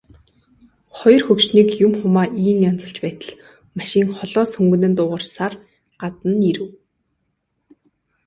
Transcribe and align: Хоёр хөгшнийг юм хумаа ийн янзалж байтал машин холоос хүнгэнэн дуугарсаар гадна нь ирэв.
Хоёр 0.97 1.21
хөгшнийг 1.27 1.69
юм 1.85 1.93
хумаа 1.99 2.27
ийн 2.47 2.59
янзалж 2.69 2.97
байтал 3.03 3.33
машин 3.77 4.05
холоос 4.17 4.51
хүнгэнэн 4.53 4.93
дуугарсаар 4.95 5.53
гадна 6.01 6.29
нь 6.35 6.45
ирэв. 6.49 6.69